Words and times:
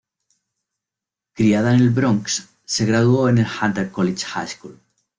Criada 1.35 1.75
en 1.75 1.79
el 1.81 1.91
Bronx, 1.91 2.49
se 2.65 2.87
graduó 2.87 3.29
en 3.29 3.37
el 3.37 3.47
Hunter 3.61 3.91
College 3.91 4.25
High 4.25 4.47
School. 4.47 4.81